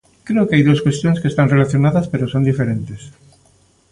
[0.27, 3.01] Creo que hai dúas cuestións que están relacionadas pero son diferentes.